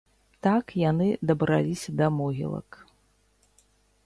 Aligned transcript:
Так 0.47 0.65
яны 0.83 1.07
дабраліся 1.31 1.95
да 2.01 2.09
могілак. 2.17 2.69